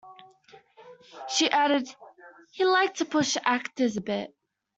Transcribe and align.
She 1.29 1.51
added: 1.51 1.87
"He 2.53 2.65
liked 2.65 2.97
to 2.97 3.05
push 3.05 3.37
actors 3.45 3.97
a 3.97 4.01
bit". 4.01 4.33